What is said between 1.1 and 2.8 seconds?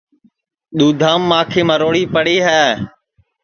ماکھی مروڑی پڑی ہے